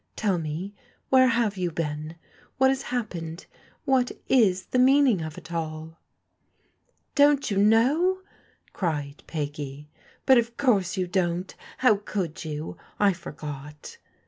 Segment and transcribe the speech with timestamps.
[0.15, 0.73] Tell me,
[1.09, 2.15] where have you been?
[2.57, 3.45] What has happened?
[3.85, 5.99] What is the meaning of it all?""
[7.13, 8.21] Don't you know?"
[8.73, 9.91] cried Peggy."
[10.25, 11.53] But of course you don't;—
[11.83, 12.77] ^how could you?
[12.99, 13.99] I forgot